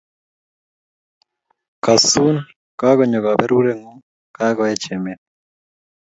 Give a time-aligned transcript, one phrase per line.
[1.83, 2.35] Kasun,
[2.79, 5.19] kakonyo kaberuret ng'ung' kakoech emet.